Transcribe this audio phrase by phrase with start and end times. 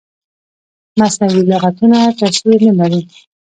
[0.99, 3.01] مصنوعي لغتونه تصویر نه لري.